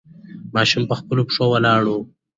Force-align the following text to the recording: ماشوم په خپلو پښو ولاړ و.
ماشوم 0.53 0.83
په 0.89 0.95
خپلو 0.99 1.21
پښو 1.27 1.45
ولاړ 1.51 1.81
و. 1.89 1.93